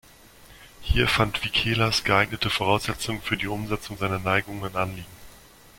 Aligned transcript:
Hier 0.81 1.07
fand 1.07 1.43
Vikelas 1.45 2.03
geeignete 2.03 2.49
Voraussetzungen 2.49 3.21
für 3.21 3.37
die 3.37 3.45
Umsetzung 3.45 3.99
seiner 3.99 4.17
Neigungen 4.17 4.63
und 4.63 4.75
Anliegen. 4.75 5.05